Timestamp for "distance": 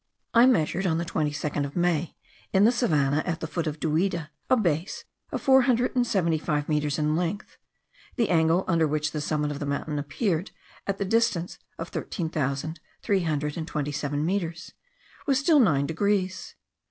11.05-11.59